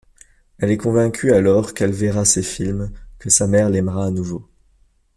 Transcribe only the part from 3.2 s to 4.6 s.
sa mère l’aimera à nouveau.